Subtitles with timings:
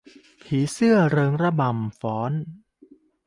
[0.45, 2.31] ผีเสื้อเริงระบำรำฟ้อน